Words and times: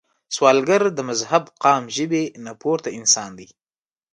سوالګر 0.35 0.83
د 0.97 0.99
مذهب، 1.09 1.43
قام، 1.63 1.83
ژبې 1.95 2.23
نه 2.45 2.51
پورته 2.61 2.89
انسان 2.99 3.31
دی 3.39 3.47